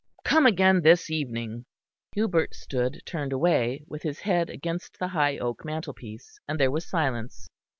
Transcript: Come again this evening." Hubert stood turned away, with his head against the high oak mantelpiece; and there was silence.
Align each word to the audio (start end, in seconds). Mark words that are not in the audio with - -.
Come 0.25 0.47
again 0.47 0.81
this 0.81 1.11
evening." 1.11 1.65
Hubert 2.15 2.55
stood 2.55 3.03
turned 3.05 3.31
away, 3.31 3.83
with 3.87 4.01
his 4.01 4.21
head 4.21 4.49
against 4.49 4.97
the 4.97 5.09
high 5.09 5.37
oak 5.37 5.63
mantelpiece; 5.63 6.39
and 6.47 6.59
there 6.59 6.71
was 6.71 6.87
silence. 6.89 7.47